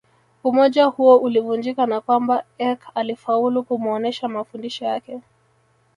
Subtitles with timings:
[0.43, 5.19] Umoja huo ulivunjika na kwamba Eck alifaulu kumuonesha mafundisho yake